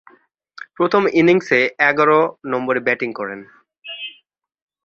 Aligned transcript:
প্রথম 0.77 1.03
ইনিংসে 1.13 1.59
এগারো 1.89 2.19
নম্বরে 2.51 2.79
ব্যাটিং 2.79 3.09
করেন। 3.13 3.39